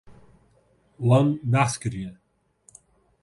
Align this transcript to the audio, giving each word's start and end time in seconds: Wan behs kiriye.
Wan 1.05 1.27
behs 1.51 1.73
kiriye. 1.81 2.11